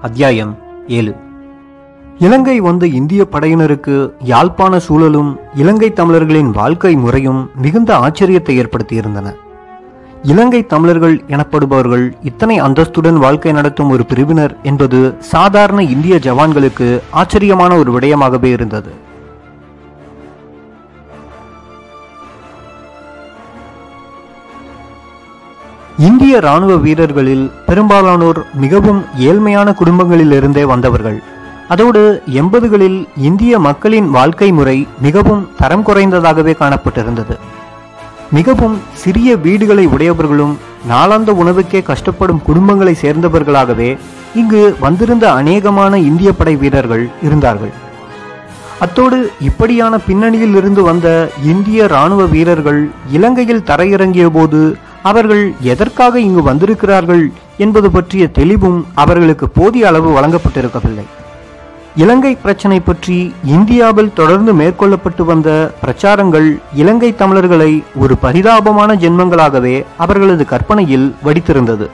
[0.00, 1.12] அத்தியாயம் ஏழு.
[2.18, 9.34] இலங்கை வந்த இந்திய படையினருக்கு யாழ்ப்பாண சூழலும் இலங்கை தமிழர்களின் வாழ்க்கை முறையும் மிகுந்த ஆச்சரியத்தை ஏற்படுத்தியிருந்தன.
[10.22, 17.98] இலங்கை தமிழர்கள் எனப்படுபவர்கள் இத்தனை அந்தஸ்துடன் வாழ்க்கை நடத்தும் ஒரு பிரிவினர் என்பது சாதாரண இந்திய ஜவான்களுக்கு ஆச்சரியமான ஒரு
[17.98, 18.92] விடயமாகவே இருந்தது.
[26.06, 31.16] இந்திய ராணுவ வீரர்களில் பெரும்பாலானோர் மிகவும் ஏழ்மையான குடும்பங்களிலிருந்தே வந்தவர்கள்.
[31.68, 37.36] அதோடு எண்பதுகளில் இந்திய மக்களின் வாழ்க்கை முறை மிகவும் தரம் குறைந்ததாகவே காணப்பட்டிருந்தது.
[38.30, 40.54] மிகவும் சிறிய வீடுகளை உடையவர்களும்
[40.88, 43.98] நாளாந்த உணவுக்கே கஷ்டப்படும் குடும்பங்களை சேர்ந்தவர்களாகவே
[44.34, 47.72] இங்கு வந்திருந்த அநேகமான இந்திய படை வீரர்கள் இருந்தார்கள்.
[48.78, 51.08] அத்தோடு இப்படியான பின்னணியில் இருந்து வந்த
[51.44, 54.60] இந்திய ராணுவ வீரர்கள் இலங்கையில் தரையிறங்கிய போது
[55.02, 61.04] அவர்கள் எதற்காக இங்கு வந்திருக்கிறார்கள் என்பது பற்றிய தெளிவும் அவர்களுக்கு போதிய அளவு வழங்கப்பட்டிருக்கவில்லை.
[61.96, 71.14] இலங்கை பிரச்சினை பற்றி இந்தியாவில் தொடர்ந்து மேற்கொள்ளப்பட்டு வந்த பிரச்சாரங்கள் இலங்கை தமிழர்களை ஒரு பரிதாபமான ஜென்மங்களாகவே அவர்களது கற்பனையில்
[71.24, 71.88] வடித்திருந்தது.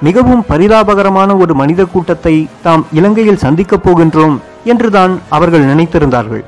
[0.00, 6.44] மிகவும் பரிதாபகரமான ஒரு மனித கூட்டத்தை தாம் இலங்கையில் சந்திக்கப் போகின்றோம் என்றுதான் அவர்கள் நினைத்திருந்தார்கள்.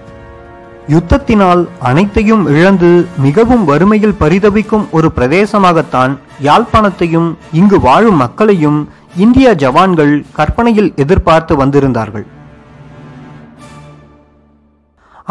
[0.95, 2.91] யுத்தத்தினால் அனைத்தையும் இழந்து
[3.25, 6.13] மிகவும் வறுமையில் பரிதவிக்கும் ஒரு பிரதேசமாகத்தான்
[6.43, 8.79] யாழ்ப்பாணத்தையும் இங்கு வாழும் மக்களையும்
[9.25, 12.27] இந்திய ஜவான்கள் கற்பனையில் எதிர்பார்த்து வந்திருந்தார்கள்.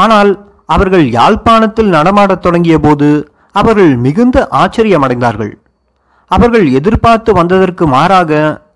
[0.05, 0.31] ஆனால்
[0.75, 3.09] அவர்கள் யாழ்ப்பாணத்தில் நடமாடத் தொடங்கிய போது
[3.51, 5.53] அவர்கள் மிகுந்த ஆச்சரியமடைந்தார்கள்.
[6.31, 8.31] அவர்கள் எதிர்பார்த்து வந்ததற்கு மாறாக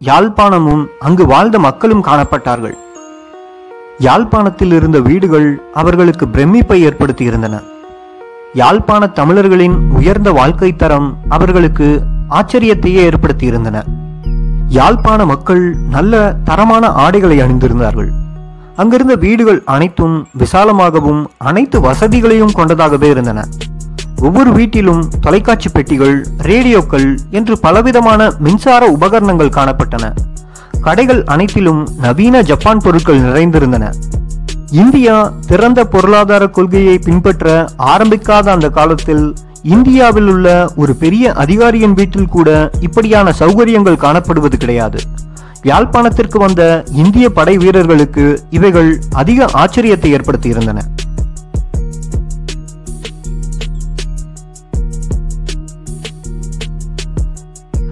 [0.10, 2.78] யாழ்ப்பாணமும் அங்கு வாழ்ந்த மக்களும் காணப்பட்டார்கள்.
[4.00, 7.64] யாழ்ப்பாணத்தில் இருந்த வீடுகள் அவர்களுக்கு பிரமிப்பை ஏற்படுத்தியிருந்தன.
[8.54, 13.82] யாழ்ப்பாண தமிழர்களின் உயர்ந்த வாழ்க்கை தரம் அவர்களுக்கு ஆச்சரியத்தையே ஏற்படுத்தியிருந்தன.
[14.68, 18.10] யாழ்ப்பாண மக்கள் நல்ல தரமான ஆடைகளை அணிந்திருந்தார்கள்.
[18.76, 23.46] அங்கிருந்த வீடுகள் அனைத்தும் விசாலமாகவும் அனைத்து வசதிகளையும் கொண்டதாகவே இருந்தன.
[24.22, 30.14] ஒவ்வொரு வீட்டிலும் தொலைக்காட்சி பெட்டிகள் ரேடியோக்கள் என்று பலவிதமான மின்சார உபகரணங்கள் காணப்பட்டன.
[30.90, 33.92] கடைகள் அனைத்திலும் நவீன ஜப்பான் பொருட்கள் நிறைந்திருந்தன.
[34.72, 42.72] இந்தியா திறந்த பொருளாதார கொள்கையை பின்பற்ற ஆரம்பிக்காத அந்த காலத்தில் இந்தியாவில் உள்ள ஒரு பெரிய அதிகாரியின் வீட்டில் கூட
[42.80, 45.00] இப்படியான சௌகரியங்கள் காணப்படுவது கிடையாது.
[45.64, 50.78] யாழ்ப்பாணத்திற்கு வந்த இந்திய படை வீரர்களுக்கு இவைகள் அதிக ஆச்சரியத்தை ஏற்படுத்தியிருந்தன.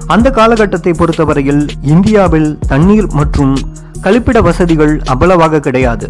[0.08, 3.58] அந்த காலகட்டத்தை பொறுத்தவரையில் இந்தியாவில் தண்ணீர் மற்றும்
[4.02, 6.08] கழிப்பிட வசதிகள் அவ்வளவாக கிடையாது.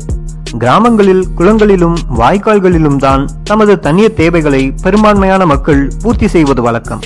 [0.58, 7.02] கிராமங்களில் குளங்களிலும் வாய்க்கால்களிலும் தான் தமது தண்ணீர் தேவைகளை பெரும்பான்மையான மக்கள் பூர்த்தி செய்வது வழக்கம்.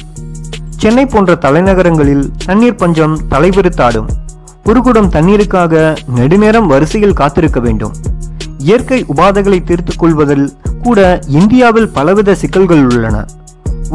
[0.70, 4.08] சென்னை போன்ற தலைநகரங்களில் தண்ணீர் பஞ்சம் தலைவிரித்தாடும்.
[4.64, 7.94] குறுகுடம் குடம் தண்ணீருக்காக நெடுநேரம் வரிசையில் காத்திருக்க வேண்டும்.
[8.58, 10.54] இயற்கை உபாதைகளை தீர்த்துக் கொள்வதில்
[10.84, 13.26] கூட இந்தியாவில் பலவித சிக்கல்கள் உள்ளன.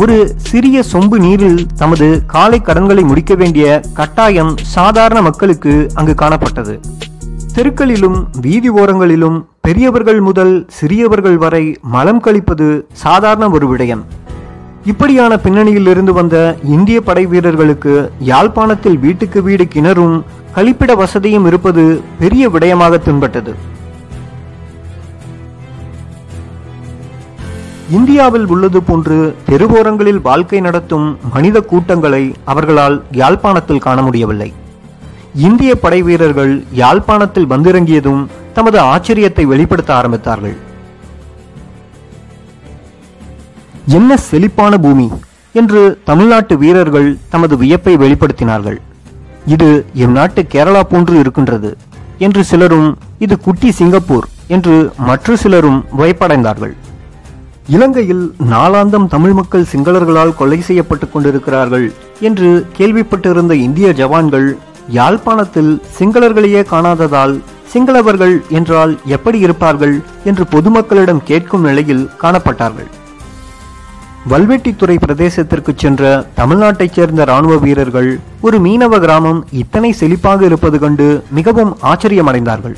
[0.03, 6.75] ஒரு சிறிய சொம்பு நீரில் தமது காலை கடன்களை முடிக்க வேண்டிய கட்டாயம் சாதாரண மக்களுக்கு அங்கு காணப்பட்டது.
[7.55, 14.03] தெருக்களிலும் வீதி ஓரங்களிலும் பெரியவர்கள் முதல் சிறியவர்கள் வரை மலம் கழிப்பது சாதாரண ஒரு விடயம்.
[14.85, 20.23] இப்படியான பின்னணியில் இருந்து வந்த இந்திய படை வீரர்களுக்கு யாழ்ப்பாணத்தில் வீட்டுக்கு வீடு கிணறும்
[20.55, 23.55] கழிப்பிட வசதியும் இருப்பது பெரிய விடயமாக தென்பட்டது.
[27.95, 29.17] இந்தியாவில் உள்ளது போன்று
[29.49, 31.05] தெருவோரங்களில் வாழ்க்கை நடத்தும்
[31.35, 34.49] மனித கூட்டங்களை அவர்களால் யாழ்ப்பாணத்தில் காண முடியவில்லை.
[35.47, 38.23] இந்திய படை வீரர்கள் யாழ்ப்பாணத்தில் வந்திறங்கியதும்
[38.57, 40.57] தமது ஆச்சரியத்தை வெளிப்படுத்த ஆரம்பித்தார்கள்.
[43.99, 45.07] என்ன செழிப்பான பூமி
[45.61, 48.79] என்று தமிழ்நாட்டு வீரர்கள் தமது வியப்பை வெளிப்படுத்தினார்கள்.
[49.55, 49.69] இது
[50.05, 51.71] எம் நாட்டு கேரளா போன்று இருக்கின்றது
[52.27, 52.91] என்று சிலரும்
[53.27, 54.27] இது குட்டி சிங்கப்பூர்
[54.57, 54.77] என்று
[55.11, 56.75] மற்ற சிலரும் வியப்படைந்தார்கள்.
[57.69, 64.56] இலங்கையில் நாளாந்தம் தமிழ் மக்கள் சிங்களர்களால் கொலை செய்யப்பட்டுக் கொண்டிருக்கிறார்கள் என்று கேள்விப்பட்டிருந்த இந்திய ஜவான்கள்
[64.88, 67.35] யாழ்ப்பாணத்தில் சிங்களர்களையே காணாததால்
[67.73, 72.88] சிங்களவர்கள் என்றால் எப்படி இருப்பார்கள் என்று பொதுமக்களிடம் கேட்கும் நிலையில் காணப்பட்டார்கள்.
[74.31, 81.76] வல்வெட்டித்துறை பிரதேசத்திற்கு சென்ற தமிழ்நாட்டைச் சேர்ந்த ராணுவ வீரர்கள் ஒரு மீனவ கிராமம் இத்தனை செழிப்பாக இருப்பது கண்டு மிகவும்
[81.82, 82.76] ஆச்சரியமடைந்தார்கள்.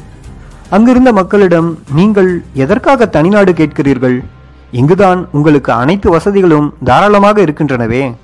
[0.71, 4.19] அங்கிருந்த மக்களிடம் நீங்கள் எதற்காக தனிநாடு கேட்கிறீர்கள்?
[4.71, 8.15] இங்குதான் உங்களுக்கு அனைத்து வசதிகளும் தாராளமாக இருக்கின்றனவே.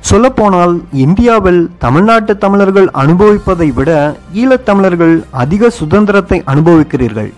[0.00, 7.32] சொல்லப்போனால் இந்தியாவில் தமிழ்நாட்டு தமிழர்கள் அனுபவிப்பதை விட ஈழத்தமிழர்கள் அதிக சுதந்திரத்தை அனுபவிக்கிறீர்கள்.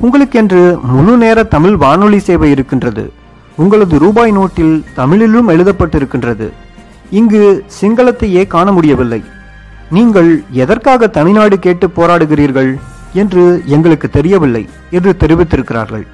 [0.00, 3.12] உங்களுக்கென்று முழு நேர தமிழ் வானொலி சேவை இருக்கின்றது.
[3.56, 6.50] உங்களது ரூபாய் நோட்டில் தமிழிலும் எழுதப்பட்டிருக்கின்றது.
[7.10, 9.24] இங்கு சிங்களத்தையே காண முடியவில்லை.
[9.90, 12.76] நீங்கள் எதற்காக தனிநாடு கேட்டு போராடுகிறீர்கள்
[13.12, 16.06] என்று எங்களுக்கு தெரியவில்லை என்று தெரிவித்திருக்கிறார்கள்.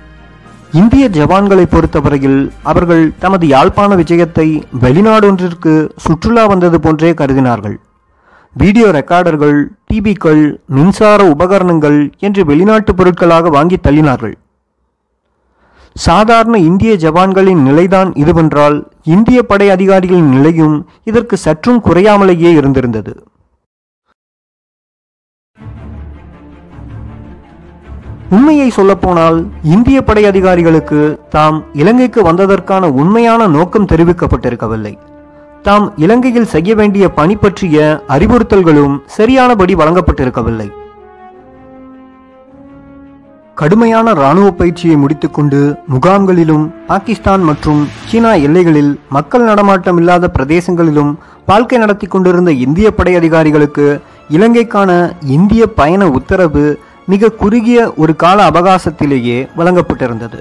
[0.81, 2.39] இந்திய ஜவான்களை பொறுத்தவரையில்
[2.71, 4.47] அவர்கள் தமது யாழ்ப்பாண விஜயத்தை
[4.85, 5.73] வெளிநாடொன்றிற்கு
[6.05, 7.75] சுற்றுலா வந்தது போன்றே கருதினார்கள்.
[8.57, 10.43] வீடியோ ரெக்கார்டர்கள் டிவிக்கள்
[10.77, 14.35] மின்சார உபகரணங்கள் என்று வெளிநாட்டு பொருட்களாக வாங்கி தள்ளினார்கள்.
[15.97, 18.79] சாதாரண இந்திய ஜவான்களின் நிலைதான் இதுவென்றால்
[19.15, 23.15] இந்திய படை அதிகாரிகளின் நிலையும் இதற்கு சற்றும் குறையாமலேயே இருந்திருந்தது.
[28.35, 29.39] உண்மையை சொல்லப்போனால்
[29.75, 31.01] இந்திய படை அதிகாரிகளுக்கு
[31.35, 34.93] தாம் இலங்கைக்கு வந்ததற்கான உண்மையான நோக்கம் தெரிவிக்கப்பட்டிருக்கவில்லை.
[35.67, 37.77] தாம் இலங்கையில் செய்ய வேண்டிய பணி பற்றிய
[38.15, 40.69] அறிவுறுத்தல்களும் சரியானபடி வழங்கப்பட்டிருக்கவில்லை.
[43.57, 45.59] கடுமையான இராணுவ பயிற்சியை முடித்துக்கொண்டு
[45.95, 51.13] முகாம்களிலும் பாகிஸ்தான் மற்றும் சீனா எல்லைகளில் மக்கள் நடமாட்டம் இல்லாத பிரதேசங்களிலும்
[51.47, 53.87] வாழ்க்கை நடத்தி கொண்டிருந்த இந்திய படை அதிகாரிகளுக்கு
[54.37, 54.91] இலங்கைக்கான
[55.37, 56.65] இந்திய பயண உத்தரவு
[57.13, 60.41] மிக குறுகிய ஒரு கால அவகாசத்திலேயே வழங்கப்பட்டிருந்தது.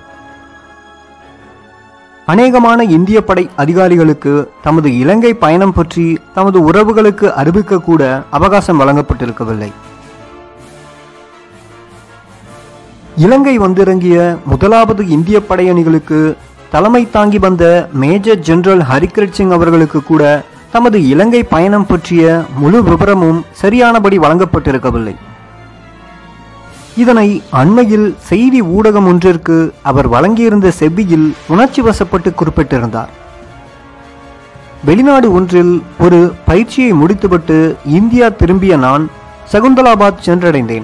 [2.27, 4.33] அநேகமான இந்திய படை அதிகாரிகளுக்கு
[4.65, 8.01] தமது இலங்கை பயணம் பற்றி தமது உறவுகளுக்கு அறிவிக்க கூட
[8.37, 9.71] அவகாசம் வழங்கப்பட்டிருக்கவில்லை.
[13.25, 16.19] இலங்கை வந்திறங்கிய முதலாவது இந்திய படையணிகளுக்கு
[16.75, 17.65] தலைமை தாங்கி வந்த
[18.03, 20.23] மேஜர் ஜெனரல் ஹரிகிரத் சிங் அவர்களுக்கு கூட
[20.75, 22.23] தமது இலங்கை பயணம் பற்றிய
[22.61, 25.15] முழு விவரமும் சரியானபடி வழங்கப்பட்டிருக்கவில்லை.
[26.97, 33.09] இதனை அண்மையில் செய்தி ஊடகம் ஒன்றிற்கு அவர் வழங்கியிருந்த செவ்வியில் உணர்ச்சி வசப்பட்டு குறிப்பிட்டிருந்தார்.
[34.85, 39.09] வெளிநாடு ஒன்றில் ஒரு பயிற்சியை முடித்துவிட்டு இந்தியா திரும்பிய நான்
[39.51, 40.83] சகுந்தலாபாத் சென்றடைந்தேன்.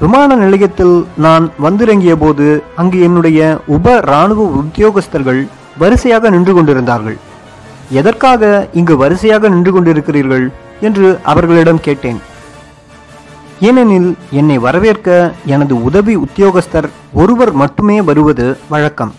[0.00, 5.48] விமான நிலையத்தில் நான் வந்திறங்கிய போது அங்கு என்னுடைய உப இராணுவ உத்தியோகஸ்தர்கள்
[5.78, 7.18] வரிசையாக நின்று கொண்டிருந்தார்கள்.
[7.90, 10.52] எதற்காக இங்கு வரிசையாக நின்று கொண்டிருக்கிறீர்கள்?
[10.80, 12.20] என்று அவர்களிடம் கேட்டேன்.
[13.60, 19.14] ஏனெனில் என்னை வரவேற்க எனது உதவி உத்தியோகஸ்தர் ஒருவர் மட்டுமே வருவது வழக்கம்.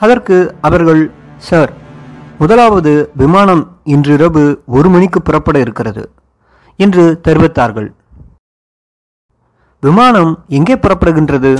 [0.00, 1.72] அதற்கு அவர்கள் சார்
[2.38, 6.10] முதலாவது விமானம் இன்றிரவு ஒரு மணிக்கு புறப்பட இருக்கிறது
[6.76, 7.92] என்று தெரிவித்தார்கள்.
[9.80, 11.58] விமானம் எங்கே புறப்படுகின்றது?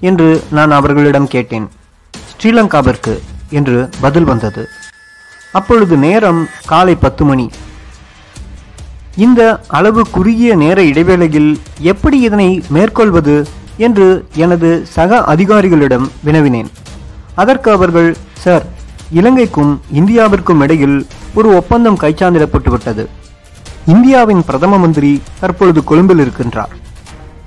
[0.00, 1.70] என்று நான் அவர்களிடம் கேட்டேன்.
[2.14, 3.18] ஸ்ரீலங்காவிற்கு
[3.50, 4.68] என்று பதில் வந்தது.
[5.52, 7.50] அப்பொழுது நேரம் காலை பத்து மணி.
[9.24, 9.42] இந்த
[9.78, 11.50] அளவு குறுகிய நேர இடைவேளையில்
[11.92, 13.36] எப்படி இதனை மேற்கொள்வது
[13.86, 14.06] என்று
[14.44, 16.68] எனது சக அதிகாரிகளிடம் வினவினேன்.
[17.42, 18.10] அதற்கு அவர்கள்
[18.44, 18.64] சார்
[19.20, 20.98] இலங்கைக்கும் இந்தியாவிற்கும் இடையில்
[21.38, 23.04] ஒரு ஒப்பந்தம் கைச்சாந்திடப்பட்டு விட்டது
[23.94, 26.72] இந்தியாவின் பிரதம மந்திரி தற்பொழுது கொழும்பில் இருக்கின்றார்.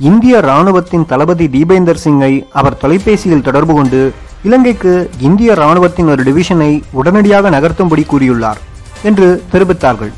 [0.09, 4.01] இந்திய ராணுவத்தின் தளபதி தீபேந்தர் சிங்கை அவர் தொலைபேசியில் தொடர்பு கொண்டு
[4.47, 4.93] இலங்கைக்கு
[5.29, 8.61] இந்திய ராணுவத்தின் ஒரு டிவிஷனை உடனடியாக நகர்த்தும்படி கூறியுள்ளார்
[9.09, 10.13] என்று தெரிவித்தார்கள்.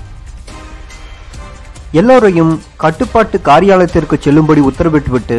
[1.98, 2.54] எல்லோரையும்
[2.84, 5.38] கட்டுப்பாட்டு காரியாலயத்திற்கு செல்லும்படி உத்தரவிட்டுவிட்டு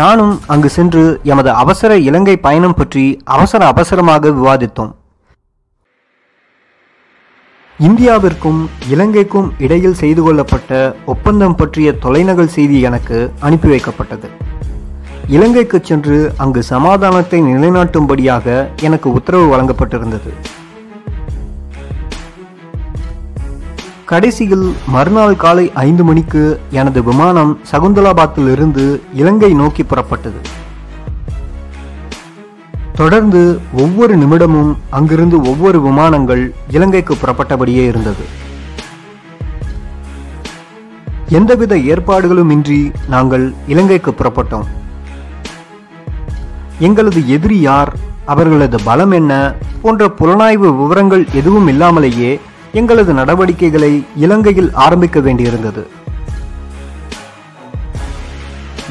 [0.00, 1.02] நானும் அங்கு சென்று
[1.32, 3.04] எமது அவசர இலங்கை பயணம் பற்றி
[3.34, 4.92] அவசர அவசரமாக விவாதித்தோம்.
[7.78, 8.60] இந்தியாவிற்கும்
[8.94, 10.80] இலங்கைக்கும் இடையில் செய்து கொள்ளப்பட்ட
[11.12, 14.30] ஒப்பந்தம் பற்றிய தொலைநகல் செய்தி எனக்கு அனுப்பி வைக்கப்பட்டது.
[15.36, 20.32] இலங்கைக்கு சென்று அங்கு சமாதானத்தை நிலைநாட்டும்படியாக எனக்கு உத்தரவு வழங்கப்பட்டிருந்தது.
[24.12, 24.64] கடைசியில்
[24.94, 30.40] மறுநாள் காலை ஐந்து மணிக்கு எனது விமானம் சகுந்தலாபாத்தில் இருந்து இலங்கை நோக்கி புறப்பட்டது.
[32.94, 38.26] தொடர்ந்து ஒவ்வொரு நிமிடமும் அங்கிருந்து ஒவ்வொரு விமானங்கள் இலங்கைக்கு புறப்பட்டபடியே இருந்தது.
[41.28, 44.68] எந்தவித ஏற்பாடுகளும் இன்றி நாங்கள் இலங்கைக்கு புறப்பட்டோம்.
[46.78, 47.94] எங்களது எதிரி யார்
[48.24, 52.40] அவர்களது பலம் என்ன போன்ற புலனாய்வு விவரங்கள் எதுவும் இல்லாமலேயே
[52.72, 55.82] எங்களது நடவடிக்கைகளை இலங்கையில் ஆரம்பிக்க வேண்டியிருந்தது.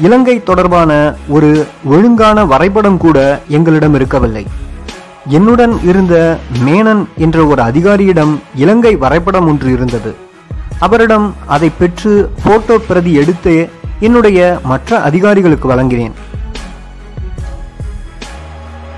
[0.00, 4.46] இலங்கை தொடர்பான ஒரு ஒழுங்கான வரைபடம் கூட எங்களிடம் இருக்கவில்லை.
[5.26, 10.14] என்னுடன் இருந்த மேனன் என்ற ஒரு அதிகாரியிடம் இலங்கை வரைபடம் ஒன்று இருந்தது.
[10.78, 13.70] அவரிடம் அதை பெற்று போட்டோ பிரதி எடுத்து
[14.00, 16.12] என்னுடைய மற்ற அதிகாரிகளுக்கு வழங்கினேன்.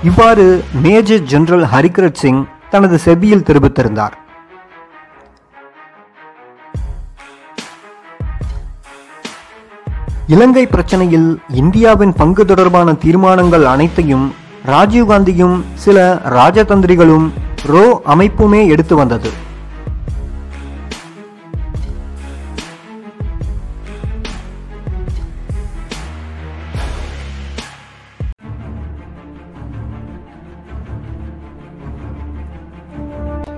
[0.03, 4.15] இவ்வாறு மேஜர் ஜெனரல் ஹரிகிரத் சிங் தனது செவ்வியில் தெரிவித்திருந்தார்.
[10.27, 14.33] இலங்கை பிரச்சனையில் இந்தியாவின் பங்கு தொடர்பான தீர்மானங்கள் அனைத்தையும்
[14.65, 15.97] ராஜீவ்காந்தியும் சில
[16.29, 17.27] ராஜதந்திரிகளும்
[17.65, 19.31] ரோ அமைப்புமே எடுத்து வந்தது.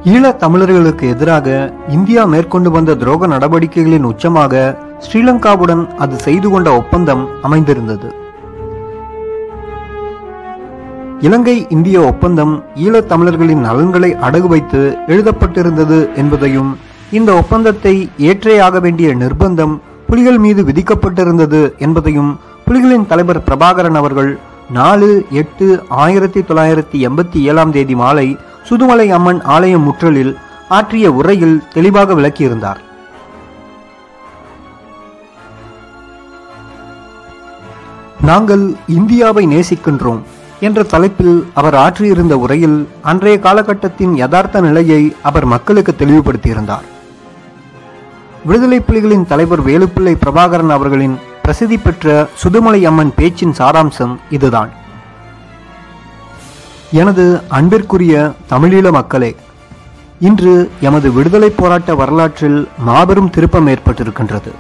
[0.04, 1.48] ஈழத் தமிழர்களுக்கு எதிராக
[1.88, 4.54] இந்தியா மேற்கொண்டு வந்த துரோக நடவடிக்கைகளின் உச்சமாக
[5.06, 8.10] ஸ்ரீலங்காவுடன் அது செய்து கொண்ட ஒப்பந்தம் அமைந்திருந்தது.
[11.20, 16.72] இலங்கை இந்திய ஒப்பந்தம் ஈழத் தமிழர்களின் நலன்களை அடகு வைத்து எழுதப்பட்டிருந்தது என்பதையும்
[17.12, 19.76] இந்த ஒப்பந்தத்தை ஏற்றேயாக வேண்டிய நிர்பந்தம்
[20.08, 24.40] புலிகள் மீது விதிக்கப்பட்டிருந்தது என்பதையும் புலிகளின் தலைவர் பிரபாகரன் அவர்கள்
[24.72, 28.28] நாலு எட்டு ஆயிரத்தி தொள்ளாயிரத்தி எண்பத்தி ஏழாம் தேதி மாலை
[28.64, 30.34] சுதுமலை அம்மன் ஆலய முற்றலில்
[30.70, 32.82] ஆற்றிய உரையில் தெளிவாக விளக்கியிருந்தார்.
[38.22, 40.20] நாங்கள் இந்தியாவை நேசிக்கின்றோம்
[40.60, 46.86] என்ற தலைப்பில் அவர் ஆற்றியிருந்த உரையில் அன்றைய காலகட்டத்தின் யதார்த்த நிலையை அவர் மக்களுக்கு தெளிவுபடுத்தியிருந்தார்.
[48.46, 54.70] விடுதலை புலிகளின் தலைவர் வேலுப்பிள்ளை பிரபாகரன் அவர்களின் பிரசித்தி பெற்ற சுதுமலை அம்மன் பேச்சின் சாராம்சம் இதுதான்.
[56.92, 59.36] எனது அன்பிற்குரிய தமிழீழ மக்களே
[60.20, 64.52] இன்று எமது விடுதலை போராட்ட வரலாற்றில் மாபெரும் திருப்பம் ஏற்பட்டிருக்கின்றது.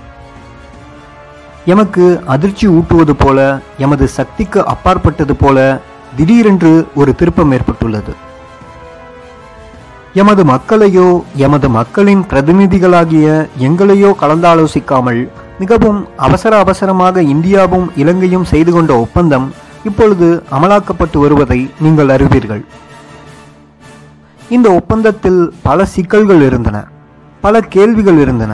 [1.71, 3.39] எமக்கு அதிர்ச்சி ஊட்டுவது போல
[3.85, 5.57] எமது சக்திக்கு அப்பாற்பட்டது போல
[6.17, 8.13] திடீரென்று ஒரு திருப்பம் ஏற்பட்டுள்ளது.
[10.21, 11.07] எமது மக்களையோ
[11.45, 13.27] எமது மக்களின் பிரதிநிதிகளாகிய
[13.67, 15.21] எங்களையோ கலந்தாலோசிக்காமல்
[15.59, 19.47] மிகவும் அவசர அவசரமாக இந்தியாவும் இலங்கையும் செய்து கொண்ட ஒப்பந்தம்
[19.89, 22.63] இப்பொழுது அமலாக்கப்பட்டு வருவதை நீங்கள் அறிவீர்கள்.
[24.55, 26.77] இந்த ஒப்பந்தத்தில் பல சிக்கல்கள் இருந்தன
[27.45, 28.53] பல கேள்விகள் இருந்தன.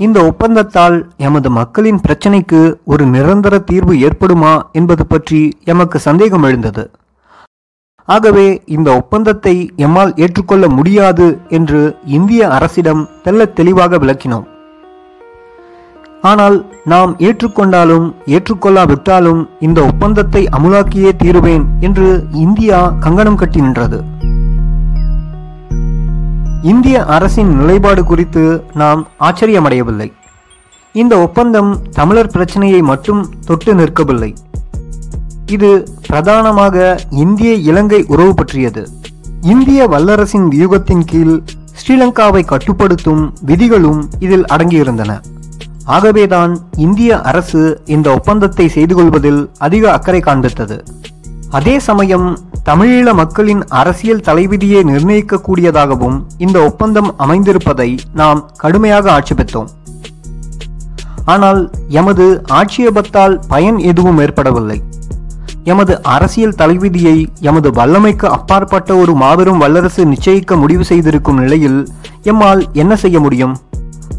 [0.00, 6.90] இந்த ஒப்பந்தத்தால் எமது மக்களின் பிரச்சனைக்கு ஒரு நிரந்தர தீர்வு ஏற்படுமா என்பது பற்றி எமக்கு சந்தேகம் எழுந்தது.
[8.04, 14.46] ஆகவே இந்த ஒப்பந்தத்தை எம்மால் ஏற்றுக்கொள்ள முடியாது என்று இந்திய அரசிடம் தெல்ல தெளிவாக விளக்கினோம்.
[16.22, 24.04] ஆனால் நாம் ஏற்றுக்கொண்டாலும் ஏற்றுக்கொள்ளாவிட்டாலும் இந்த ஒப்பந்தத்தை அமுலாக்கியே தீருவேன் என்று இந்தியா கங்கணம் கட்டி நின்றது.
[26.70, 30.12] இந்திய அரசின் நிலைப்பாடு குறித்து நாம் ஆச்சரியமடையவில்லை.
[30.92, 34.30] இந்த ஒப்பந்தம் தமிழர் பிரச்சனையை மட்டும் தொட்டு நிற்கவில்லை.
[35.46, 35.70] இது
[36.06, 38.88] பிரதானமாக இந்திய இலங்கை உறவு பற்றியது.
[39.42, 41.36] இந்திய வல்லரசின் வியூகத்தின் கீழ்
[41.78, 45.20] ஸ்ரீலங்காவை கட்டுப்படுத்தும் விதிகளும் இதில் அடங்கியிருந்தன.
[45.84, 50.78] ஆகவேதான் இந்திய அரசு இந்த ஒப்பந்தத்தை செய்து கொள்வதில் அதிக அக்கறை காண்பித்தது.
[51.50, 57.88] அதே சமயம் தமிழீழ மக்களின் அரசியல் தலைவிதியை நிர்ணயிக்கக்கூடியதாகவும் இந்த ஒப்பந்தம் அமைந்திருப்பதை
[58.20, 59.68] நாம் கடுமையாக ஆட்சேபித்தோம்.
[61.24, 62.26] ஆனால் எமது
[62.58, 64.78] ஆட்சேபத்தால் பயன் எதுவும் ஏற்படவில்லை.
[65.64, 71.88] எமது அரசியல் தலைவிதியை எமது வல்லமைக்கு அப்பாற்பட்ட ஒரு மாபெரும் வல்லரசு நிச்சயிக்க முடிவு செய்திருக்கும் நிலையில்
[72.24, 73.54] எம்மால் என்ன செய்ய முடியும்?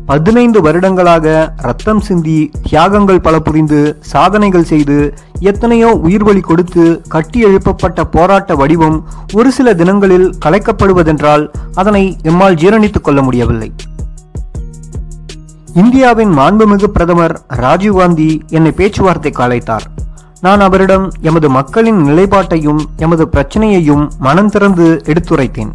[0.06, 8.56] பதினைந்து வருடங்களாக ரத்தம் சிந்தி தியாகங்கள் பல புரிந்து சாதனைகள் செய்து எத்தனையோ உயிர்வலி கொடுத்து கட்டி எழுப்பப்பட்ட போராட்ட
[8.56, 13.72] வடிவம் ஒரு சில தினங்களில் கலைக்கப்படுவதென்றால் அதனை எம்மால் ஜீரணித்துக் கொள்ள முடியவில்லை.
[15.74, 19.88] இந்தியாவின் மாண்புமிகு பிரதமர் ராஜீவ்காந்தி என்னை பேச்சுவார்த்தைக்கு அழைத்தார்.
[20.42, 25.74] நான் அவரிடம் எமது மக்களின் நிலைப்பாட்டையும் எமது பிரச்சனையையும் மனம் திறந்து எடுத்துரைத்தேன்.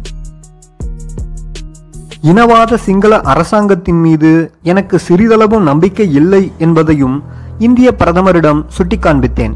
[2.29, 7.23] இனவாத சிங்கள அரசாங்கத்தின் மீது எனக்கு சிறிதளவும் நம்பிக்கை இல்லை என்பதையும்
[7.57, 9.53] இந்திய பிரதமரிடம் சுட்டிக்காண்பித்தேன்.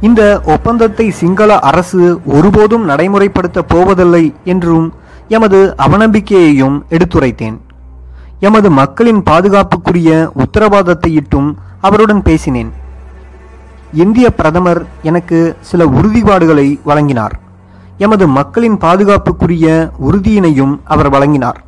[0.00, 4.92] இந்த ஒப்பந்தத்தை சிங்கள அரசு ஒருபோதும் நடைமுறைப்படுத்த போவதில்லை என்றும்
[5.28, 7.56] எமது அவநம்பிக்கையையும் எடுத்துரைத்தேன்.
[8.40, 12.72] எமது மக்களின் பாதுகாப்புக்குரிய உத்தரவாதத்தை இட்டும் அவருடன் பேசினேன்.
[13.92, 17.40] இந்திய பிரதமர் எனக்கு சில உறுதிப்பாடுகளை வழங்கினார்.
[17.98, 21.64] எமது மக்களின் பாதுகாப்புக்குரிய உறுதியினையும் அவர் வழங்கினார்.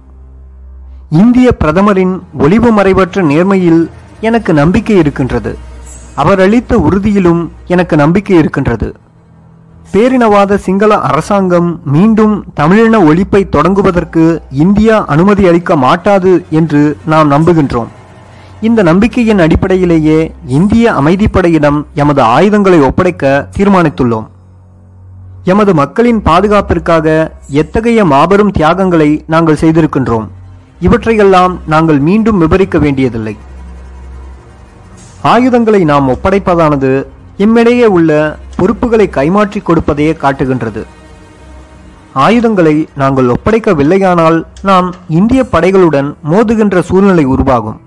[1.11, 3.90] இந்திய பிரதமரின் ஒளிவு மறைவற்ற நேர்மையில்
[4.21, 5.59] எனக்கு நம்பிக்கை இருக்கின்றது.
[6.14, 8.95] அவர் அளித்த உறுதியிலும் எனக்கு நம்பிக்கை இருக்கின்றது.
[9.93, 17.87] பேரினவாத சிங்கள அரசாங்கம் மீண்டும் தமிழின ஒழிப்பை தொடங்குவதற்கு இந்தியா அனுமதி அளிக்க மாட்டாது என்று நாம் நம்புகின்றோம்.
[18.61, 24.26] இந்த நம்பிக்கையின் அடிப்படையிலேயே இந்திய அமைதிப்படையிடம் எமது ஆயுதங்களை ஒப்படைக்க தீர்மானித்துள்ளோம்.
[25.45, 30.27] எமது மக்களின் பாதுகாப்பிற்காக எத்தகைய மாபெரும் தியாகங்களை நாங்கள் செய்திருக்கின்றோம்?
[30.81, 33.37] இவற்றையெல்லாம் நாங்கள் மீண்டும் விவரிக்க வேண்டியதில்லை.
[35.23, 37.07] ஆயுதங்களை நாம் ஒப்படைப்பதானது
[37.39, 40.87] எம்மிடையே உள்ள பொறுப்புகளை கைமாற்றி கொடுப்பதையே காட்டுகின்றது.
[42.13, 47.81] ஆயுதங்களை நாங்கள் ஒப்படைக்கவில்லையானால் நாம் இந்திய படைகளுடன் மோதுகின்ற சூழ்நிலை உருவாகும்.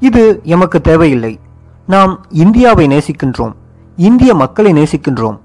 [0.00, 1.38] இது எமக்கு தேவையில்லை.
[1.86, 3.52] நாம் இந்தியாவை நேசிக்கின்றோம்.
[3.96, 5.38] இந்திய மக்களை நேசிக்கின்றோம்.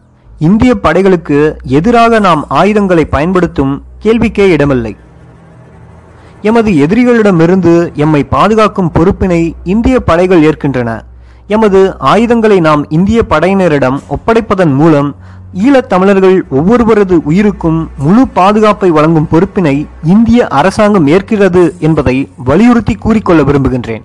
[0.45, 1.37] இந்திய படைகளுக்கு
[1.77, 3.73] எதிராக நாம் ஆயுதங்களை பயன்படுத்தும்
[4.03, 4.93] கேள்விக்கே இடமில்லை.
[6.49, 7.73] எமது எதிரிகளிடமிருந்து
[8.03, 9.41] எம்மை பாதுகாக்கும் பொறுப்பினை
[9.73, 10.89] இந்திய படைகள் ஏற்கின்றன.
[11.47, 11.79] எமது
[12.13, 15.09] ஆயுதங்களை நாம் இந்திய படையினரிடம் ஒப்படைப்பதன் மூலம்
[15.65, 19.75] ஈழத் தமிழர்கள் ஒவ்வொருவரது உயிருக்கும் முழு பாதுகாப்பை வழங்கும் பொறுப்பினை
[20.13, 22.15] இந்திய அரசாங்கம் ஏற்கிறது என்பதை
[22.49, 24.03] வலியுறுத்தி கூறிக்கொள்ள விரும்புகின்றேன்.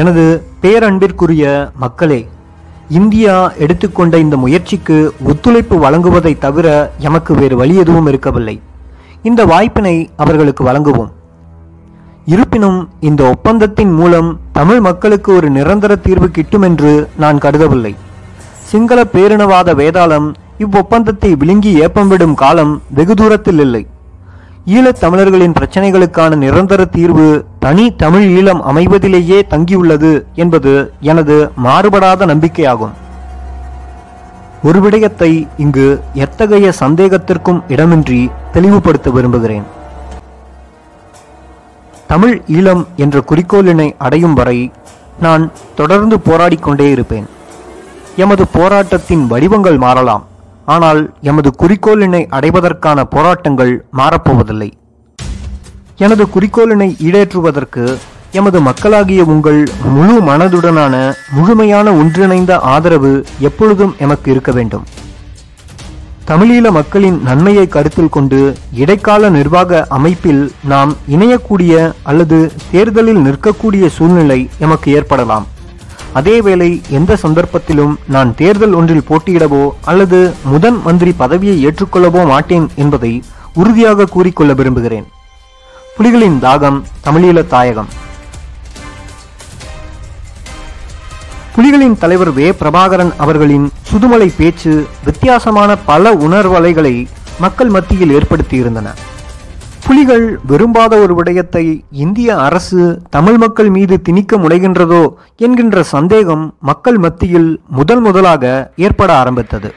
[0.00, 0.24] எனது
[0.62, 1.44] பேரன்பிற்குரிய
[1.84, 2.20] மக்களே
[2.88, 8.60] இந்தியா எடுத்துக்கொண்ட இந்த முயற்சிக்கு ஒத்துழைப்பு வழங்குவதை தவிர எமக்கு வேறு வழி எதுவும் இருக்கவில்லை.
[9.22, 11.10] இந்த வாய்ப்பினை அவர்களுக்கு வழங்குவோம்.
[12.24, 17.94] இருப்பினும் இந்த ஒப்பந்தத்தின் மூலம் தமிழ் மக்களுக்கு ஒரு நிரந்தர தீர்வு கிட்டும் என்று நான் கருதவில்லை.
[18.70, 23.86] சிங்கள பேரினவாத வேதாளம் இவ்வொப்பந்தத்தை விழுங்கி ஏப்பம் விடும் காலம் வெகு தூரத்தில் இல்லை.
[24.70, 32.92] ஈழத் தமிழர்களின் பிரச்சனைகளுக்கான நிரந்தர தீர்வு தனி தமிழ் ஈழம் அமைவதிலேயே தங்கியுள்ளது என்பது எனது மாறுபடாத நம்பிக்கையாகும்.
[34.62, 39.62] ஒரு விடயத்தை இங்கு எத்தகைய சந்தேகத்திற்கும் இடமின்றி தெளிவுபடுத்த விரும்புகிறேன்.
[42.06, 44.72] தமிழ் ஈழம் என்ற குறிக்கோளினை அடையும் வரை
[45.20, 47.28] நான் தொடர்ந்து போராடிக்கொண்டே இருப்பேன்.
[48.16, 50.27] எமது போராட்டத்தின் வடிவங்கள் மாறலாம்.
[50.74, 54.70] ஆனால் எமது குறிக்கோளினை அடைவதற்கான போராட்டங்கள் மாறப்போவதில்லை.
[56.04, 57.84] எனது குறிக்கோளினை ஈடேற்றுவதற்கு
[58.38, 59.60] எமது மக்களாகிய உங்கள்
[59.94, 60.94] முழு மனதுடனான
[61.36, 63.12] முழுமையான ஒன்றிணைந்த ஆதரவு
[63.48, 64.86] எப்பொழுதும் எமக்கு இருக்க வேண்டும்.
[66.30, 68.40] தமிழீழ மக்களின் நன்மையை கருத்தில் கொண்டு
[68.82, 71.74] இடைக்கால நிர்வாக அமைப்பில் நாம் இணையக்கூடிய
[72.10, 72.38] அல்லது
[72.72, 75.46] தேர்தலில் நிற்கக்கூடிய சூழ்நிலை எமக்கு ஏற்படலாம்.
[76.14, 83.22] அதேவேளை எந்த சந்தர்ப்பத்திலும் நான் தேர்தல் ஒன்றில் போட்டியிடவோ அல்லது முதன் மந்திரி பதவியை ஏற்றுக்கொள்ளவோ மாட்டேன் என்பதை
[83.54, 85.06] உறுதியாக கூறிக்கொள்ள விரும்புகிறேன்.
[85.98, 87.88] புலிகளின் தாகம் தமிழீழ தாயகம்.
[91.56, 92.50] புலிகளின் தலைவர் வே.
[92.50, 97.06] பிரபாகரன் அவர்களின் சுதுமலை பேச்சு வித்தியாசமான பல உணர்வலைகளை
[97.38, 98.94] மக்கள் மத்தியில் ஏற்படுத்தியிருந்தன.
[99.88, 107.60] புலிகள் விரும்பாத ஒரு விடயத்தை இந்திய அரசு தமிழ் மக்கள் மீது திணிக்க முனைகின்றதோ என்கின்ற சந்தேகம் மக்கள் மத்தியில்
[107.68, 109.74] முதல் முதலாக ஏற்பட ஆரம்பித்தது.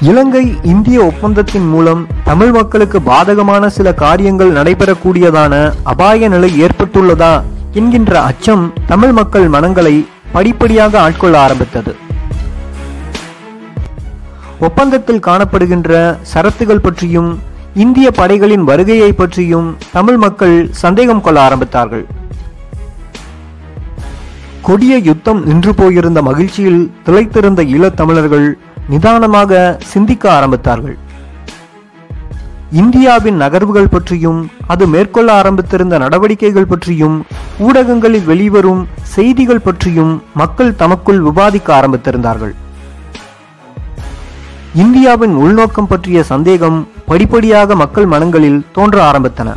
[0.00, 8.72] இலங்கை இந்திய ஒப்பந்தத்தின் மூலம் தமிழ் மக்களுக்கு பாதகமான சில காரியங்கள் நடைபெறக்கூடியதான அபாய நிலை ஏற்பட்டுள்ளதா என்கின்ற அச்சம்
[8.86, 11.94] தமிழ் மக்கள் மனங்களை படிப்படியாக ஆட்கொள்ள ஆரம்பித்தது.
[14.66, 15.90] ஒப்பந்தத்தில் காணப்படுகின்ற
[16.32, 17.30] சரத்துகள் பற்றியும்
[17.82, 22.04] இந்திய படைகளின் வருகையை பற்றியும் தமிழ் மக்கள் சந்தேகம் கொள்ள ஆரம்பித்தார்கள்.
[24.66, 28.46] கொடிய யுத்தம் நின்று போயிருந்த மகிழ்ச்சியில் திளைத்திருந்த ஈழத்தமிழர்கள்
[28.92, 30.96] நிதானமாக சிந்திக்க ஆரம்பித்தார்கள்.
[32.82, 34.40] இந்தியாவின் நகர்வுகள் பற்றியும்
[34.72, 37.16] அது மேற்கொள்ள ஆரம்பித்திருந்த நடவடிக்கைகள் பற்றியும்
[37.66, 38.82] ஊடகங்களில் வெளிவரும்
[39.14, 42.54] செய்திகள் பற்றியும் மக்கள் தமக்குள் விவாதிக்க ஆரம்பித்திருந்தார்கள்.
[44.74, 49.56] இந்தியாவின் உள்நோக்கம் பற்றிய சந்தேகம் படிப்படியாக மக்கள் மனங்களில் தோன்ற ஆரம்பித்தன.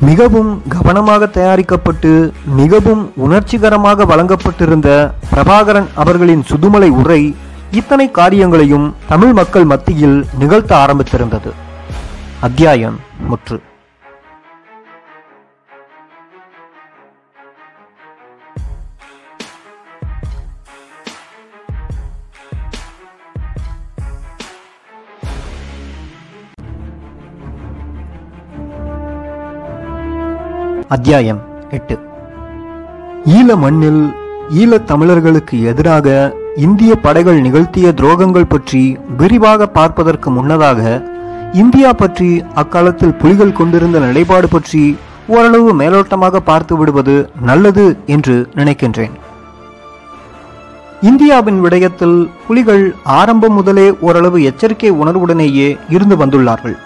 [0.00, 7.36] மிகவும் கவனமாக தயாரிக்கப்பட்டு மிகவும் உணர்ச்சிகரமாக வழங்கப்பட்டிருந்த பிரபாகரன் அவர்களின் சுதுமலை உரை
[7.70, 11.52] இத்தனை காரியங்களையும் தமிழ் மக்கள் மத்தியில் நிகழ்த்த ஆரம்பித்திருந்தது.
[12.40, 13.62] அத்தியாயம் முற்று.
[30.88, 31.98] அத்தியாயம் எட்டு.
[33.24, 34.14] ஈழ மண்ணில்
[34.50, 41.02] ஈழத் தமிழர்களுக்கு எதிராக இந்திய படைகள் நிகழ்த்திய துரோகங்கள் பற்றி விரிவாக பார்ப்பதற்கு முன்னதாக
[41.52, 49.14] இந்தியா பற்றி அக்காலத்தில் புலிகள் கொண்டிருந்த நிலைப்பாடு பற்றி ஓரளவு மேலோட்டமாக பார்த்து விடுவது நல்லது என்று நினைக்கின்றேன்.
[51.00, 56.76] இந்தியாவின் விடயத்தில் புலிகள் ஆரம்பம் முதலே ஓரளவு எச்சரிக்கை உணர்வுடனேயே இருந்து வந்துள்ளார்கள்.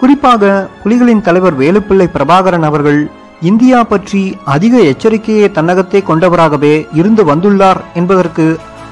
[0.00, 3.00] குறிப்பாக புலிகளின் தலைவர் வேலுப்பிள்ளை பிரபாகரன் அவர்கள்
[3.40, 4.22] இந்தியா பற்றி
[4.54, 8.46] அதிக எச்சரிக்கையை தன்னகத்தே கொண்டவராகவே இருந்து வந்துள்ளார் என்பதற்கு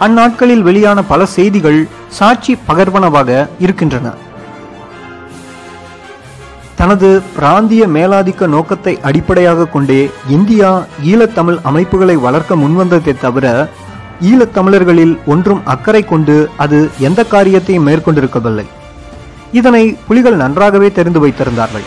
[0.04, 1.80] அந்நாட்களில் வெளியான பல செய்திகள்
[2.18, 4.06] சாட்சி பகர்வனவாக இருக்கின்றன.
[6.78, 10.00] தனது பிராந்திய மேலாதிக்க நோக்கத்தை அடிப்படையாக கொண்டே
[10.36, 10.70] இந்தியா
[11.10, 13.46] ஈழத்தமிழ் அமைப்புகளை வளர்க்க முன்வந்ததை தவிர
[14.30, 18.66] ஈழத்தமிழர்களில் ஒன்றும் அக்கறை கொண்டு அது எந்த காரியத்தையும் மேற்கொண்டிருக்கவில்லை.
[19.58, 21.86] இதனை புலிகள் நன்றாகவே தெரிந்து வைத்திருந்தார்கள்.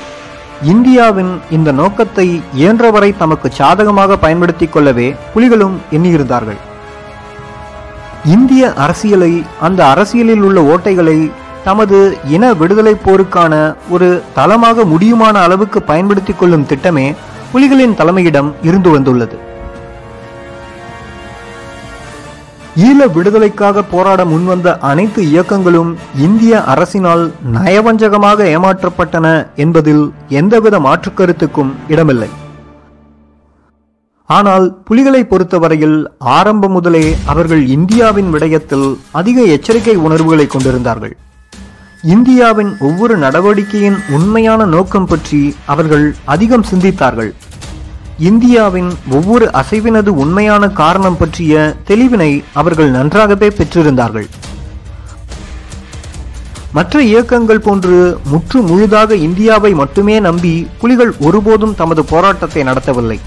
[0.64, 6.60] இந்தியாவின் இந்த நோக்கத்தை இயன்றவரை தமக்கு சாதகமாக பயன்படுத்திக் கொள்ளவே புலிகளும் எண்ணியிருந்தார்கள்.
[8.26, 11.32] இந்திய அரசியலை அந்த அரசியலில் உள்ள ஓட்டைகளை
[11.64, 13.54] தமது இன விடுதலை போருக்கான
[13.90, 17.16] ஒரு தளமாக முடியுமான அளவுக்கு பயன்படுத்திக் கொள்ளும் திட்டமே
[17.54, 19.38] புலிகளின் தலைமையிடம் இருந்து வந்துள்ளது.
[22.86, 25.92] ஈழ விடுதலைக்காக போராட முன்வந்த அனைத்து இயக்கங்களும்
[26.26, 27.24] இந்திய அரசினால்
[27.56, 29.28] நயவஞ்சகமாக ஏமாற்றப்பட்டன
[29.63, 30.04] என்பதில்
[30.40, 32.30] எந்தவித மாற்றுக்கருத்துக்கும் இடமில்லை.
[34.30, 35.98] ஆனால் புலிகளை பொறுத்தவரையில்
[36.38, 38.88] ஆரம்பம் முதலே அவர்கள் இந்தியாவின் விடயத்தில்
[39.20, 41.16] அதிக எச்சரிக்கை உணர்வுகளை கொண்டிருந்தார்கள்.
[42.16, 45.42] இந்தியாவின் ஒவ்வொரு நடவடிக்கையின் உண்மையான நோக்கம் பற்றி
[45.74, 47.32] அவர்கள் அதிகம் சிந்தித்தார்கள்.
[48.20, 54.28] இந்தியாவின் ஒவ்வொரு அசைவினது உண்மையான காரணம் பற்றிய தெளிவினை அவர்கள் நன்றாகவே பெற்றிருந்தார்கள்.
[56.72, 63.20] மற்ற இயக்கங்கள் போன்று முற்று முழுதாக இந்தியாவை மட்டுமே நம்பி புலிகள் ஒருபோதும் தமது போராட்டத்தை நடத்தவில்லை.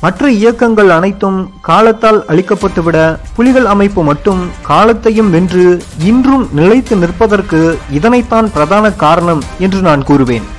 [0.00, 8.90] மற்ற இயக்கங்கள் அனைத்தும் காலத்தால் அழிக்கப்பட்டுவிட புலிகள் அமைப்பு மட்டும் காலத்தையும் வென்று இன்றும் நிலைத்து நிற்பதற்கு இதனைத்தான் பிரதான
[8.90, 10.53] காரணம் என்று நான் கூறுவேன்.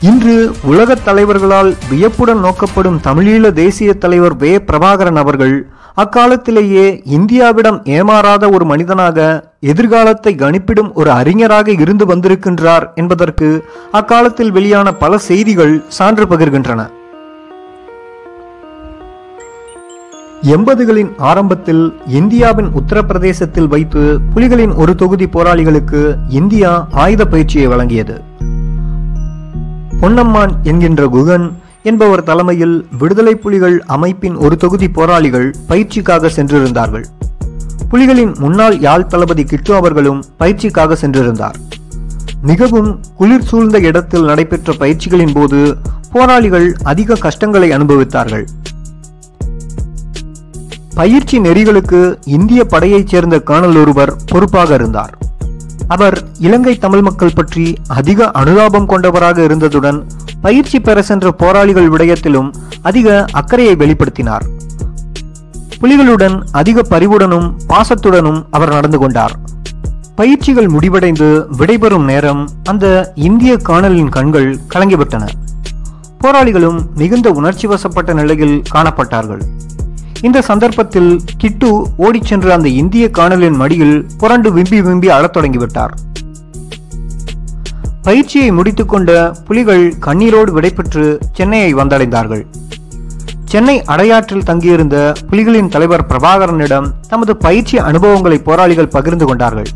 [0.00, 4.58] இன்று உலகத் தலைவர்களால் வியப்புடன் நோக்கப்படும் தமிழீழ தேசிய தலைவர் வே.
[4.58, 14.50] பிரபாகரன் அவர்கள் அக்காலத்திலேயே இந்தியாவிடம் ஏமாறாத ஒரு மனிதனாக எதிர்காலத்தை கணிப்பிடும் ஒரு அறிஞராக இருந்து வந்திருக்கின்றார் என்பதற்கு அக்காலத்தில்
[14.50, 16.90] வெளியான பல செய்திகள் சான்று பகிர்கின்றன.
[20.42, 28.27] எண்பதுகளின் ஆரம்பத்தில் இந்தியாவின் உத்தரப்பிரதேசத்தில் வைத்து புலிகளின் ஒரு தொகுதி போராளிகளுக்கு இந்தியா ஆயுத பயிற்சியை வழங்கியது.
[30.00, 37.04] பொன்னம்மான் என்கின்ற குகன் என்பவர் தலைமையில் விடுதலை புலிகள் அமைப்பின் ஒரு தொகுதி போராளிகள் பயிற்சிக்காக சென்றிருந்தார்கள்.
[37.90, 41.54] புலிகளின் முன்னாள் யாழ் தளபதி கிட்டு அவர்களும் பயிற்சிக்காக சென்றிருந்தார்.
[42.42, 45.76] மிகவும் குளிர் சூழ்ந்த இடத்தில் நடைபெற்ற பயிற்சிகளின் போது
[46.12, 48.44] போராளிகள் அதிக கஷ்டங்களை அனுபவித்தார்கள்.
[50.94, 55.18] பயிற்சி நெறிகளுக்கு இந்திய படையைச் சேர்ந்த கர்னல் ஒருவர் பொறுப்பாக இருந்தார்.
[55.88, 59.98] அவர் இலங்கை தமிழ் மக்கள் பற்றி அதிக அனுதாபம் கொண்டவராக இருந்ததுடன்
[60.40, 64.44] பயிற்சி பெற சென்ற போராளிகள் விடயத்திலும் அதிக அக்கறையை வெளிப்படுத்தினார்.
[65.80, 69.34] புலிகளுடன் அதிக பரிவுடனும் பாசத்துடனும் அவர் நடந்து கொண்டார்.
[70.14, 75.28] பயிற்சிகள் முடிவடைந்து விடைபெறும் நேரம் அந்த இந்திய காணலின் கண்கள் கலங்கிவிட்டன.
[76.24, 79.40] போராளிகளும் மிகுந்த உணர்ச்சி வசப்பட்ட நிலையில் காணப்பட்டார்கள்.
[80.22, 85.90] இந்த சந்தர்ப்பத்தில் கிட்டு ஓடிச் சென்று அந்த இந்திய காணலின் மடியில் புரண்டு விம்பி விம்பி அழத் தொடங்கிவிட்டார்.
[88.02, 92.46] பயிற்சியை முடித்துக்கொண்ட புலிகள் கண்ணீரோடு விடைபெற்று சென்னையை வந்தடைந்தார்கள்.
[93.44, 99.66] சென்னை அடையாற்றில் தங்கியிருந்த புலிகளின் தலைவர் பிரபாகரனிடம் தமது பயிற்சி அனுபவங்களை போராளிகள் பகிர்ந்து கொண்டார்கள்.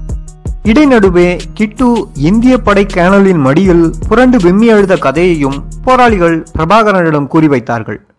[0.64, 8.11] இடைநடுவே கிட்டு இந்திய படை கேனலின் மடியில் புரண்டு விம்மி எழுத கதையையும் போராளிகள் பிரபாகரனிடம் கூறி வைத்தார்கள்.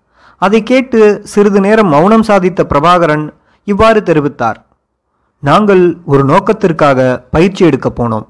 [0.46, 1.00] அதை கேட்டு
[1.32, 3.26] சிறிது நேரம் மௌனம் சாதித்த பிரபாகரன்
[3.68, 4.58] இவ்வாறு தெரிவித்தார்.
[5.44, 7.00] நாங்கள் ஒரு நோக்கத்திற்காக
[7.36, 8.26] பயிற்சி எடுக்க போனோம்.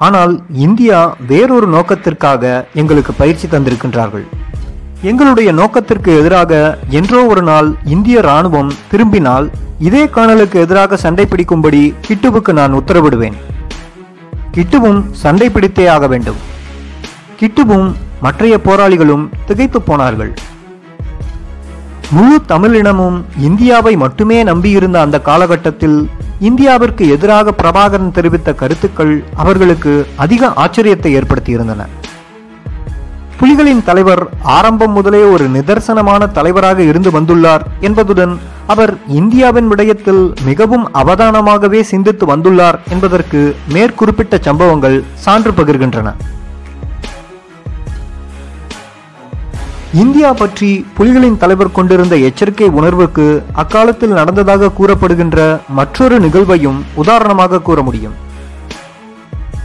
[0.00, 0.32] ஆனால்
[0.64, 0.98] இந்தியா
[1.30, 2.42] வேறொரு நோக்கத்திற்காக
[2.80, 4.26] எங்களுக்கு பயிற்சி தந்திருக்கின்றார்கள்.
[5.10, 6.52] எங்களுடைய நோக்கத்திற்கு எதிராக
[6.98, 9.46] என்றோ ஒரு நாள் இந்திய ராணுவம் திரும்பினால்
[9.88, 13.36] இதே காணலுக்கு எதிராக சண்டை பிடிக்கும்படி கிட்டுவுக்கு நான் உத்தரவிடுவேன்.
[14.56, 16.42] கிட்டுவும் சண்டை பிடித்தே ஆக வேண்டும்.
[17.40, 17.88] கிட்டுவும்
[18.26, 20.34] மற்றைய போராளிகளும் திகைத்து போனார்கள்.
[22.10, 31.10] முழு தமிழினமும் இந்தியாவை மட்டுமே நம்பியிருந்த அந்த காலகட்டத்தில் இந்தியாவிற்கு எதிராக பிரபாகரன் தெரிவித்த கருத்துக்கள் அவர்களுக்கு அதிக ஆச்சரியத்தை
[31.18, 31.86] ஏற்படுத்தியிருந்தன.
[33.40, 41.80] புலிகளின் தலைவர் ஆரம்பம் முதலே ஒரு நிதர்சனமான தலைவராக இருந்து வந்துள்ளார் என்பதுடன் அவர் இந்தியாவின் விடயத்தில் மிகவும் அவதானமாகவே
[41.80, 46.12] சிந்தித்து வந்துள்ளார் என்பதற்கு மேற்குறிப்பிட்ட சம்பவங்கள் சான்று பகிர்கின்றன.
[49.92, 58.14] இந்தியா பற்றி புலிகளின் தலைவர் கொண்டிருந்த எச்சரிக்கை உணர்வுக்கு அக்காலத்தில் நடந்ததாக கூறப்படுகின்ற மற்றொரு நிகழ்வையும் உதாரணமாக கூற முடியும்.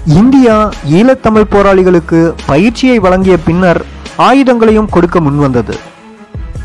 [0.06, 3.86] இந்தியா ஈழத்தமிழ் போராளிகளுக்கு பயிற்சியை வழங்கிய பின்னர்
[4.18, 5.76] ஆயுதங்களையும் கொடுக்க முன்வந்தது.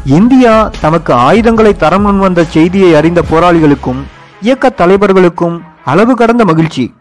[0.04, 4.02] இந்தியா தமக்கு ஆயுதங்களை தர முன்வந்த செய்தியை அறிந்த போராளிகளுக்கும்
[4.40, 6.94] இயக்க தலைவர்களுக்கும் அளவு கடந்த மகிழ்ச்சி.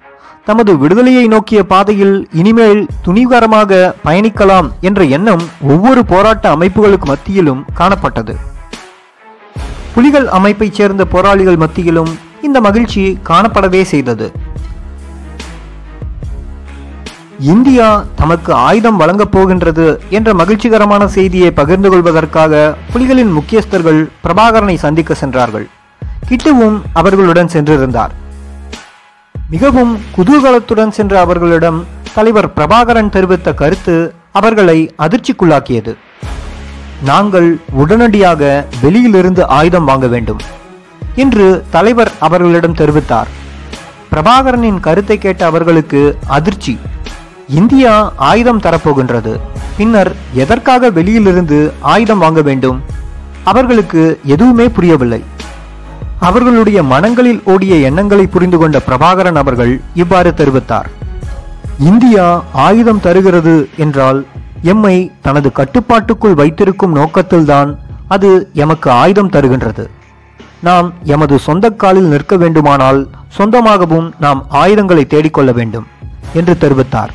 [0.48, 8.34] தமது விடுதலையை நோக்கிய பாதையில் இனிமேல் துணிகரமாக பயணிக்கலாம் என்ற எண்ணம் ஒவ்வொரு போராட்ட அமைப்புகளுக்கு மத்தியிலும் காணப்பட்டது.
[9.94, 14.32] புலிகள் அமைப்பைச் சேர்ந்த போராளிகள் மத்தியிலும் இந்த மகிழ்ச்சி காணப்படவே செய்தது.
[17.40, 25.68] இந்தியா தமக்கு ஆயுதம் வழங்கப் போகின்றது என்ற மகிழ்ச்சிகரமான செய்தியை பகிர்ந்து கொள்வதற்காக புலிகளின் முக்கியஸ்தர்கள் பிரபாகரனை சந்திக்க சென்றார்கள்.
[26.30, 28.14] கிட்டுவும் அவர்களுடன் சென்றிருந்தார்.
[29.50, 35.96] மிகவும் குதூகலத்துடன் சென்ற அவர்களிடம் தலைவர் பிரபாகரன் தெரிவித்த கருத்து அவர்களை அதிர்ச்சிக்குள்ளாக்கியது.
[37.04, 40.40] நாங்கள் உடனடியாக வெளியிலிருந்து ஆயுதம் வாங்க வேண்டும்
[41.16, 43.28] என்று தலைவர் அவர்களிடம் தெரிவித்தார்.
[44.12, 46.80] பிரபாகரனின் கருத்தை கேட்ட அவர்களுக்கு அதிர்ச்சி.
[47.50, 49.40] இந்தியா ஆயுதம் தரப்போகின்றது
[49.78, 52.84] பின்னர் எதற்காக வெளியிலிருந்து ஆயுதம் வாங்க வேண்டும்?
[53.44, 55.24] அவர்களுக்கு எதுவுமே புரியவில்லை.
[56.28, 60.88] அவர்களுடைய மனங்களில் ஓடிய எண்ணங்களை புரிந்து கொண்ட பிரபாகரன் அவர்கள் இவ்வாறு தெரிவித்தார்.
[61.90, 62.26] இந்தியா
[62.66, 64.20] ஆயுதம் தருகிறது என்றால்
[64.62, 67.72] எம்மை தனது கட்டுப்பாட்டுக்குள் வைத்திருக்கும் நோக்கத்தில்தான்
[68.08, 69.86] அது எமக்கு ஆயுதம் தருகின்றது.
[70.62, 73.00] நாம் எமது சொந்த காலில் நிற்க வேண்டுமானால்
[73.38, 75.88] சொந்தமாகவும் நாம் ஆயுதங்களை தேடிக்கொள்ள வேண்டும்
[76.34, 77.14] என்று தெரிவித்தார்.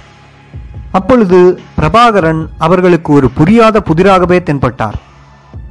[0.99, 1.39] அப்பொழுது
[1.79, 4.99] பிரபாகரன் அவர்களுக்கு ஒரு புரியாத புதிராகவே தென்பட்டார்.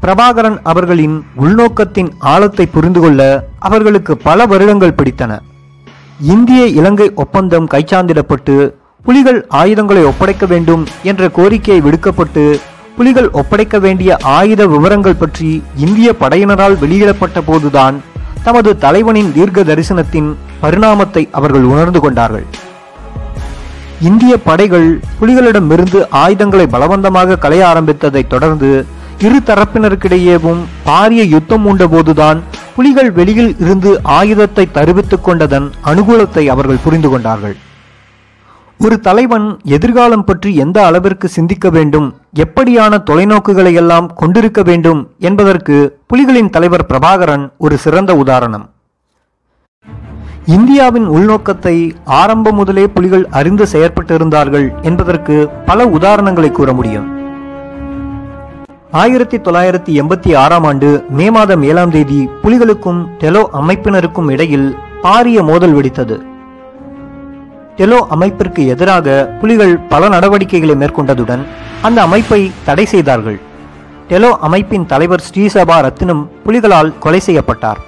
[0.02, 5.39] பிரபாகரன் அவர்களின் உள்நோக்கத்தின் ஆழத்தை புரிந்து கொள்ள அவர்களுக்கு பல வருடங்கள் பிடித்தன.
[6.20, 12.60] இந்திய இலங்கை ஒப்பந்தம் கைச்சாந்திடப்பட்டு புலிகள் ஆயுதங்களை ஒப்படைக்க வேண்டும் என்ற கோரிக்கை விடுக்கப்பட்டு
[12.98, 18.02] புலிகள் ஒப்படைக்க வேண்டிய ஆயுத விவரங்கள் பற்றி இந்திய படையினரால் வெளியிடப்பட்ட போதுதான்
[18.44, 22.46] தமது தலைவனின் தீர்க்க தரிசனத்தின் பரிணாமத்தை அவர்கள் உணர்ந்து கொண்டார்கள்.
[24.02, 28.86] இந்திய படைகள் புலிகளிடமிருந்து ஆயுதங்களை பலவந்தமாக களைய ஆரம்பித்ததைத் தொடர்ந்து
[29.28, 32.40] இரு தரப்பினருக்கிடையேவும் பாரிய யுத்தம் உண்டபோதுதான்
[32.76, 37.56] புலிகள் வெளியில் இருந்து ஆயுதத்தை தருவித்துக் கொண்டதன் அனுகூலத்தை அவர்கள் புரிந்து கொண்டார்கள்.
[38.78, 46.50] ஒரு தலைவன் எதிர்காலம் பற்றி எந்த அளவிற்கு சிந்திக்க வேண்டும் எப்படியான தொலைநோக்குகளை எல்லாம் கொண்டிருக்க வேண்டும் என்பதற்கு புலிகளின்
[46.50, 48.70] தலைவர் பிரபாகரன் ஒரு சிறந்த உதாரணம்.
[50.46, 57.19] இந்தியாவின் உள்நோக்கத்தை ஆரம்பம் முதலே புலிகள் அறிந்து செயற்பட்டிருந்தார்கள் என்பதற்கு பல உதாரணங்களை கூற முடியும்.
[58.91, 65.75] ஆயிரத்தி தொள்ளாயிரத்தி எண்பத்தி ஆறாம் ஆண்டு மே மாதம் ஏழாம் தேதி புலிகளுக்கும் டெலோ அமைப்பினருக்கும் இடையில் பாரிய மோதல்
[65.75, 66.15] வெடித்தது.
[67.78, 71.43] டெலோ அமைப்பிற்கு எதிராக புலிகள் பல நடவடிக்கைகளை மேற்கொண்டதுடன்
[71.82, 73.39] அந்த அமைப்பை தடை செய்தார்கள்.
[74.10, 77.80] டெலோ அமைப்பின் தலைவர் ஸ்ரீசபா ரத்தினம் புலிகளால் கொலை செய்யப்பட்டார்.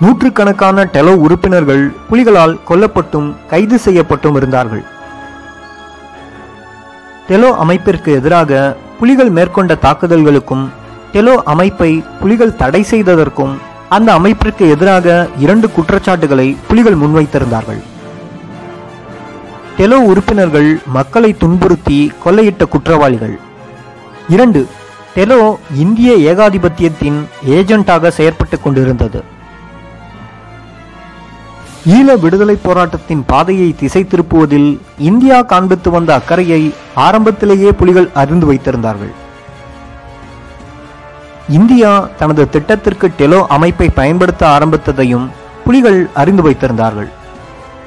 [0.00, 4.84] நூற்றுக்கணக்கான டெலோ உறுப்பினர்கள் புலிகளால் கொல்லப்பட்டும் கைது செய்யப்பட்டும் இருந்தார்கள்.
[7.28, 10.64] டெலோ அமைப்பிற்கு எதிராக புலிகள் மேற்கொண்ட தாக்குதல்களுக்கும்
[11.12, 13.54] டெலோ அமைப்பை புலிகள் தடை செய்ததற்கும்
[13.88, 17.82] அந்த அமைப்பிற்கு எதிராக இரண்டு குற்றச்சாட்டுகளை புலிகள் முன்வைத்திருந்தார்கள்.
[19.78, 23.38] டெலோ உறுப்பினர்கள் மக்களை துன்புறுத்தி கொள்ளையிட்ட குற்றவாளிகள்.
[24.28, 24.66] இரண்டு
[25.16, 29.22] டெலோ இந்திய ஏகாதிபத்தியத்தின் ஏஜென்ட்டாக செயற்பட்டு கொண்டிருந்தது.
[31.92, 39.10] ஈழ விடுதலை போராட்டத்தின் பாதையை திசை திருப்புவதில் இந்தியா காண்பித்து வந்த அக்கறையை ஆரம்பத்திலேயே புலிகள் அறிந்து வைத்திருந்தார்கள்.
[41.48, 45.26] இந்தியா தனது திட்டத்திற்கு டெலோ அமைப்பை பயன்படுத்த ஆரம்பித்ததையும்
[45.64, 47.10] புலிகள் அறிந்து வைத்திருந்தார்கள்.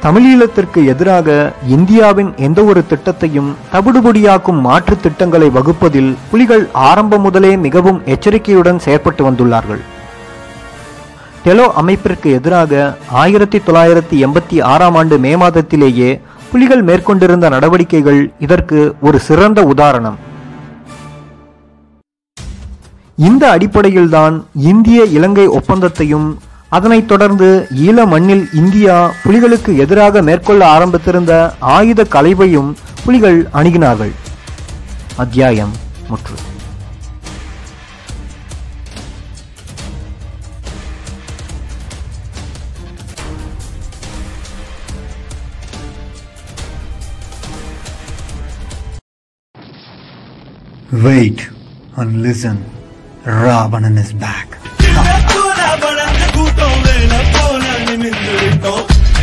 [0.04, 8.84] தமிழீழத்திற்கு எதிராக இந்தியாவின் எந்த ஒரு திட்டத்தையும் தவிடுபொடியாக்கும் மாற்று திட்டங்களை வகுப்பதில் புலிகள் ஆரம்பம் முதலே மிகவும் எச்சரிக்கையுடன்
[8.86, 9.84] செயற்பட்டு வந்துள்ளார்கள்.
[11.46, 16.22] டெலோ அமைப்பிற்கு எதிராக ஆயிரத்தி தொள்ளாயிரத்தி எண்பத்தி ஆறாம் ஆண்டு மே மாதத்திலேயே
[16.52, 20.18] புலிகள் மேற்கொண்டிருந்த நடவடிக்கைகள் இதற்கு ஒரு சிறந்த உதாரணம்.
[23.16, 26.38] இந்த அடிப்படையில்தான் இந்திய இலங்கை ஒப்பந்தத்தையும்
[26.70, 34.12] அதனைத் தொடர்ந்து ஈழ மண்ணில் இந்தியா புலிகளுக்கு எதிராக மேற்கொள்ள ஆரம்பித்திருந்த ஆயுத கலைவையும் புலிகள் அணுகினார்கள்.
[35.16, 35.72] அத்தியாயம்
[36.08, 36.34] முற்று.
[50.92, 51.50] Wait
[51.98, 52.64] and listen.
[53.26, 54.48] Ravanan is back.